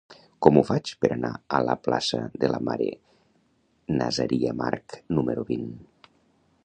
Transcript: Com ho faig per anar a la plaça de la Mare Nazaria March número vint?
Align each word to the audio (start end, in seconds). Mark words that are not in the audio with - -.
Com 0.45 0.55
ho 0.59 0.61
faig 0.69 0.93
per 1.03 1.11
anar 1.15 1.29
a 1.57 1.59
la 1.67 1.75
plaça 1.87 2.21
de 2.45 2.49
la 2.53 2.61
Mare 2.69 2.89
Nazaria 4.01 4.55
March 4.63 4.99
número 5.19 5.49
vint? 5.53 5.71